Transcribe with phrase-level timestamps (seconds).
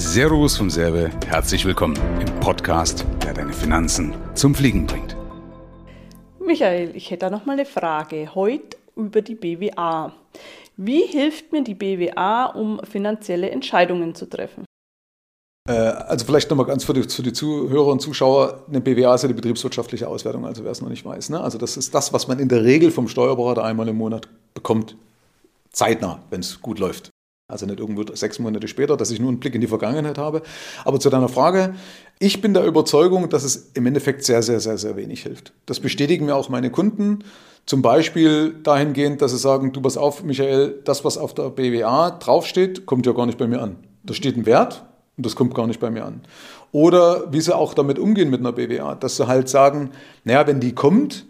[0.00, 5.16] Servus vom Serbe, herzlich willkommen im Podcast, der deine Finanzen zum Fliegen bringt.
[6.38, 8.32] Michael, ich hätte da noch mal eine Frage.
[8.32, 10.12] Heute über die BWA.
[10.76, 14.64] Wie hilft mir die BWA, um finanzielle Entscheidungen zu treffen?
[15.68, 19.22] Äh, also vielleicht nochmal ganz für die, für die, Zuhörer und Zuschauer, eine BWA ist
[19.22, 21.30] ja die betriebswirtschaftliche Auswertung, also wer es noch nicht weiß.
[21.30, 21.40] Ne?
[21.40, 24.94] Also das ist das, was man in der Regel vom Steuerberater einmal im Monat bekommt.
[25.72, 27.10] Zeitnah, wenn es gut läuft.
[27.50, 30.42] Also nicht irgendwo sechs Monate später, dass ich nur einen Blick in die Vergangenheit habe.
[30.84, 31.74] Aber zu deiner Frage,
[32.18, 35.54] ich bin der Überzeugung, dass es im Endeffekt sehr, sehr, sehr, sehr wenig hilft.
[35.64, 37.24] Das bestätigen mir auch meine Kunden.
[37.64, 42.10] Zum Beispiel dahingehend, dass sie sagen, du pass auf, Michael, das, was auf der BWA
[42.10, 43.76] draufsteht, kommt ja gar nicht bei mir an.
[44.02, 44.84] Da steht ein Wert
[45.16, 46.20] und das kommt gar nicht bei mir an.
[46.70, 49.92] Oder wie sie auch damit umgehen mit einer BWA, dass sie halt sagen,
[50.24, 51.24] naja, wenn die kommt,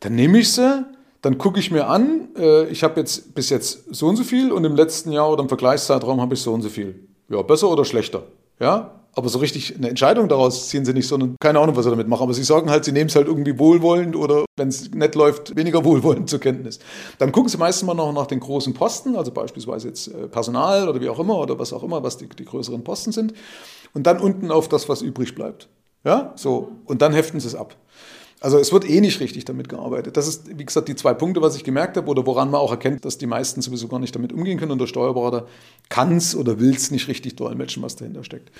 [0.00, 0.86] dann nehme ich sie,
[1.22, 4.52] dann gucke ich mir an, äh, ich habe jetzt bis jetzt so und so viel
[4.52, 7.08] und im letzten Jahr oder im Vergleichszeitraum habe ich so und so viel.
[7.28, 8.22] Ja, besser oder schlechter?
[8.60, 11.90] Ja, aber so richtig eine Entscheidung daraus ziehen sie nicht, sondern keine Ahnung, was sie
[11.90, 12.22] damit machen.
[12.22, 15.56] Aber sie sagen halt, sie nehmen es halt irgendwie wohlwollend oder wenn es nett läuft,
[15.56, 16.78] weniger wohlwollend zur Kenntnis.
[17.18, 20.88] Dann gucken sie meistens mal noch nach den großen Posten, also beispielsweise jetzt äh, Personal
[20.88, 23.34] oder wie auch immer oder was auch immer, was die, die größeren Posten sind.
[23.92, 25.68] Und dann unten auf das, was übrig bleibt.
[26.04, 26.72] Ja, so.
[26.84, 27.74] Und dann heften sie es ab.
[28.40, 30.16] Also es wird eh nicht richtig damit gearbeitet.
[30.16, 32.70] Das ist, wie gesagt, die zwei Punkte, was ich gemerkt habe oder woran man auch
[32.70, 35.46] erkennt, dass die meisten sowieso gar nicht damit umgehen können und der Steuerberater
[35.88, 38.50] kann es oder will es nicht richtig dolmetschen, was dahinter steckt.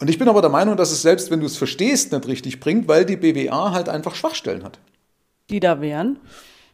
[0.00, 2.60] Und ich bin aber der Meinung, dass es selbst, wenn du es verstehst, nicht richtig
[2.60, 4.78] bringt, weil die BWA halt einfach Schwachstellen hat.
[5.50, 6.18] Die da wären?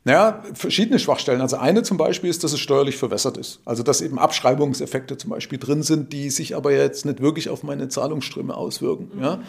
[0.05, 1.43] Naja, verschiedene Schwachstellen.
[1.43, 3.61] Also eine zum Beispiel ist, dass es steuerlich verwässert ist.
[3.67, 7.63] Also dass eben Abschreibungseffekte zum Beispiel drin sind, die sich aber jetzt nicht wirklich auf
[7.63, 9.11] meine Zahlungsströme auswirken.
[9.15, 9.23] Mhm.
[9.23, 9.41] Ja?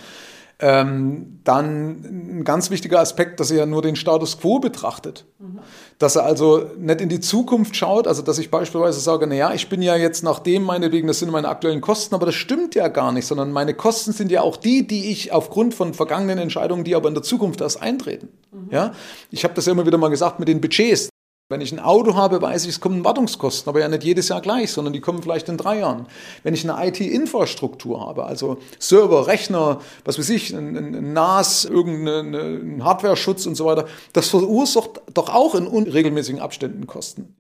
[0.63, 5.25] Ähm, dann ein ganz wichtiger Aspekt, dass er ja nur den Status quo betrachtet.
[5.97, 9.69] Dass er also nicht in die Zukunft schaut, also dass ich beispielsweise sage, naja, ich
[9.69, 12.87] bin ja jetzt nach dem meinetwegen, das sind meine aktuellen Kosten, aber das stimmt ja
[12.87, 16.83] gar nicht, sondern meine Kosten sind ja auch die, die ich aufgrund von vergangenen Entscheidungen,
[16.83, 18.29] die aber in der Zukunft erst eintreten.
[18.51, 18.67] Mhm.
[18.71, 18.93] Ja?
[19.31, 21.10] Ich habe das ja immer wieder mal gesagt mit den Budgets.
[21.51, 24.41] Wenn ich ein Auto habe, weiß ich, es kommen Wartungskosten, aber ja nicht jedes Jahr
[24.41, 26.07] gleich, sondern die kommen vielleicht in drei Jahren.
[26.43, 32.83] Wenn ich eine IT-Infrastruktur habe, also Server, Rechner, was weiß ich, ein, ein NAS, irgendein
[32.83, 37.35] Hardware-Schutz und so weiter, das verursacht doch auch in unregelmäßigen Abständen Kosten.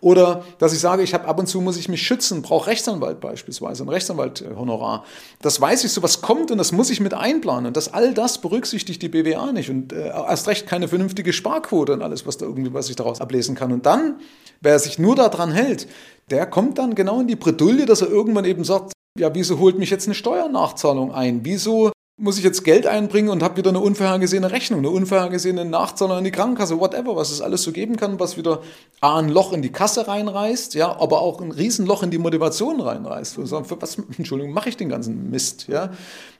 [0.00, 3.20] Oder dass ich sage, ich habe ab und zu muss ich mich schützen, brauche Rechtsanwalt
[3.20, 5.04] beispielsweise, ein Rechtsanwalthonorar.
[5.42, 7.66] Das weiß ich so, was kommt und das muss ich mit einplanen.
[7.66, 11.92] Und das all das berücksichtigt die BWA nicht und äh, erst recht keine vernünftige Sparquote
[11.92, 13.72] und alles, was da irgendwie, was ich daraus ablesen kann.
[13.72, 14.20] Und dann,
[14.60, 15.88] wer sich nur daran hält,
[16.30, 19.78] der kommt dann genau in die Bredouille, dass er irgendwann eben sagt, ja, wieso holt
[19.78, 21.44] mich jetzt eine Steuernachzahlung ein?
[21.44, 21.90] Wieso
[22.20, 26.24] muss ich jetzt Geld einbringen und habe wieder eine unvorhergesehene Rechnung, eine unvorhergesehene Nachzahlung an
[26.24, 28.60] die Krankenkasse, whatever, was es alles so geben kann, was wieder
[29.00, 32.80] A, ein Loch in die Kasse reinreißt, ja, aber auch ein Riesenloch in die Motivation
[32.80, 33.38] reinreißt.
[33.38, 35.92] Wo sagen, für was, Entschuldigung, mache ich den ganzen Mist, ja?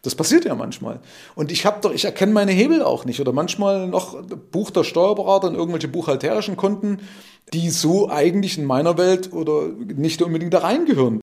[0.03, 0.99] Das passiert ja manchmal.
[1.37, 3.21] Und ich habe doch, ich erkenne meine Hebel auch nicht.
[3.21, 6.99] Oder manchmal noch bucht der Steuerberater in irgendwelche buchhalterischen Konten,
[7.53, 11.21] die so eigentlich in meiner Welt oder nicht unbedingt da reingehören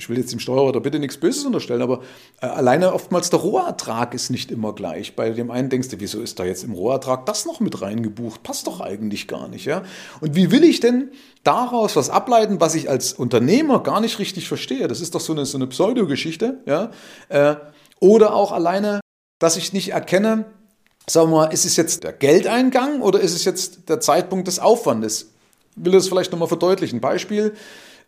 [0.00, 2.00] ich will jetzt dem Steuerberater bitte nichts Böses unterstellen, aber
[2.40, 5.14] äh, alleine oftmals der Rohertrag ist nicht immer gleich.
[5.14, 8.42] Bei dem einen denkst du, wieso ist da jetzt im Rohertrag das noch mit reingebucht?
[8.42, 9.82] Passt doch eigentlich gar nicht, ja?
[10.20, 11.10] Und wie will ich denn
[11.44, 14.88] daraus was ableiten, was ich als Unternehmer gar nicht richtig verstehe?
[14.88, 16.90] Das ist doch so eine, so eine Pseudogeschichte, ja?
[17.28, 17.56] Äh,
[18.00, 19.00] oder auch alleine,
[19.38, 20.46] dass ich nicht erkenne,
[21.06, 24.60] sagen wir mal, ist es jetzt der Geldeingang oder ist es jetzt der Zeitpunkt des
[24.60, 25.32] Aufwandes?
[25.76, 27.00] Ich will das vielleicht nochmal verdeutlichen.
[27.00, 27.54] Beispiel,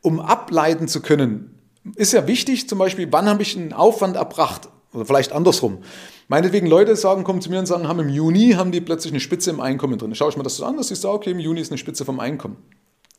[0.01, 1.59] um ableiten zu können,
[1.97, 4.69] ist ja wichtig, zum Beispiel, wann habe ich einen Aufwand erbracht?
[4.93, 5.79] Oder vielleicht andersrum.
[6.29, 9.21] Meinetwegen Leute sagen, kommen zu mir und sagen, haben im Juni haben die plötzlich eine
[9.21, 10.15] Spitze im Einkommen drin.
[10.15, 12.05] Schaue ich mir das so an, dass ich sage, okay, im Juni ist eine Spitze
[12.05, 12.57] vom Einkommen.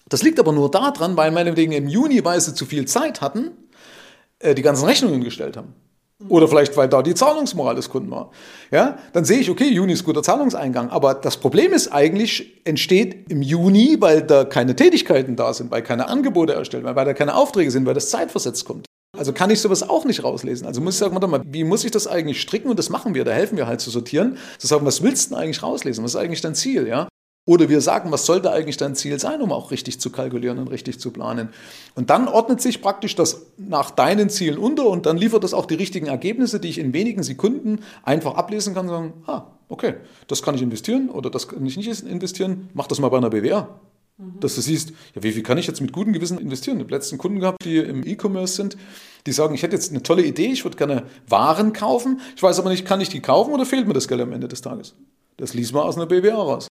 [0.08, 3.52] Das liegt aber nur daran, weil meinetwegen im Juni, weil sie zu viel Zeit hatten,
[4.40, 5.74] äh, die ganzen Rechnungen gestellt haben.
[6.30, 8.32] Oder vielleicht, weil da die Zahlungsmoral des Kunden war.
[8.72, 10.90] Ja, dann sehe ich, okay, Juni ist guter Zahlungseingang.
[10.90, 15.82] Aber das Problem ist eigentlich, entsteht im Juni, weil da keine Tätigkeiten da sind, weil
[15.82, 18.86] keine Angebote erstellt werden, weil da keine Aufträge sind, weil das zeitversetzt kommt.
[19.16, 20.66] Also kann ich sowas auch nicht rauslesen.
[20.66, 22.70] Also muss ich sagen, warte mal, wie muss ich das eigentlich stricken?
[22.70, 25.36] Und das machen wir, da helfen wir halt zu sortieren, zu sagen, was willst du
[25.36, 26.04] denn eigentlich rauslesen?
[26.04, 26.88] Was ist eigentlich dein Ziel?
[26.88, 27.08] Ja?
[27.46, 30.70] Oder wir sagen, was sollte eigentlich dein Ziel sein, um auch richtig zu kalkulieren und
[30.70, 31.50] richtig zu planen.
[31.94, 35.66] Und dann ordnet sich praktisch das nach deinen Zielen unter und dann liefert das auch
[35.66, 39.96] die richtigen Ergebnisse, die ich in wenigen Sekunden einfach ablesen kann und sagen, ah, okay,
[40.28, 43.30] das kann ich investieren oder das kann ich nicht investieren, mach das mal bei einer
[43.30, 43.68] BWA.
[44.18, 44.40] Mhm.
[44.40, 46.78] Dass du siehst, ja, wie viel kann ich jetzt mit gutem Gewissen investieren?
[46.78, 48.78] Ich habe letzten Kunden gehabt, die im E-Commerce sind,
[49.26, 52.60] die sagen, ich hätte jetzt eine tolle Idee, ich würde gerne Waren kaufen, ich weiß
[52.60, 54.96] aber nicht, kann ich die kaufen oder fehlt mir das Geld am Ende des Tages?
[55.36, 56.68] Das liest man aus einer BWA raus.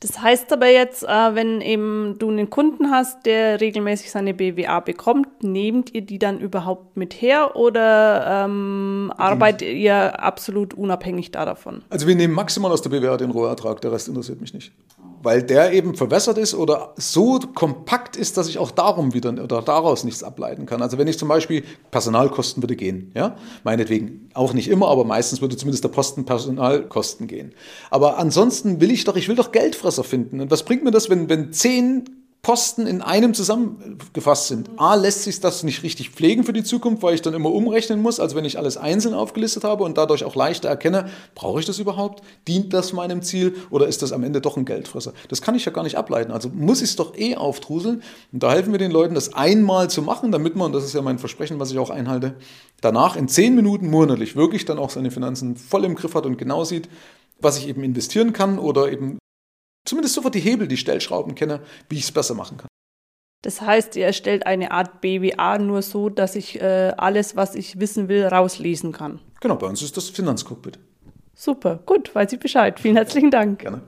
[0.00, 4.80] Das heißt aber jetzt, äh, wenn eben du einen Kunden hast, der regelmäßig seine BWA
[4.80, 11.82] bekommt, nehmt ihr die dann überhaupt mit her oder ähm, arbeitet ihr absolut unabhängig davon?
[11.90, 14.72] Also wir nehmen maximal aus der BWA den Rohertrag, der Rest interessiert mich nicht.
[15.22, 19.60] Weil der eben verwässert ist oder so kompakt ist, dass ich auch darum wieder oder
[19.60, 20.80] daraus nichts ableiten kann.
[20.80, 25.42] Also wenn ich zum Beispiel Personalkosten würde gehen, ja, meinetwegen auch nicht immer, aber meistens
[25.42, 27.52] würde zumindest der Posten Personalkosten gehen.
[27.90, 30.40] Aber ansonsten will ich doch, ich will doch Geld fressen Fresser finden.
[30.40, 32.04] Und was bringt mir das, wenn, wenn zehn
[32.42, 34.70] Posten in einem zusammengefasst sind.
[34.78, 38.00] A, lässt sich das nicht richtig pflegen für die Zukunft, weil ich dann immer umrechnen
[38.00, 41.66] muss, als wenn ich alles einzeln aufgelistet habe und dadurch auch leichter erkenne, brauche ich
[41.66, 42.22] das überhaupt?
[42.48, 45.12] Dient das meinem Ziel oder ist das am Ende doch ein Geldfresser?
[45.28, 46.32] Das kann ich ja gar nicht ableiten.
[46.32, 48.02] Also muss ich es doch eh aufdruseln.
[48.32, 51.02] Und da helfen wir den Leuten, das einmal zu machen, damit man, das ist ja
[51.02, 52.36] mein Versprechen, was ich auch einhalte,
[52.80, 56.38] danach in zehn Minuten monatlich wirklich dann auch seine Finanzen voll im Griff hat und
[56.38, 56.88] genau sieht,
[57.38, 59.19] was ich eben investieren kann oder eben
[59.90, 62.68] zumindest sofort die Hebel, die Stellschrauben kenne, wie ich es besser machen kann.
[63.42, 67.80] Das heißt, ihr erstellt eine Art BWA nur so, dass ich äh, alles, was ich
[67.80, 69.20] wissen will, rauslesen kann.
[69.40, 70.78] Genau, bei uns ist das Finanzcockpit.
[71.34, 72.78] Super, gut, weiß ich Bescheid.
[72.78, 73.60] Vielen herzlichen Dank.
[73.60, 73.82] Gerne.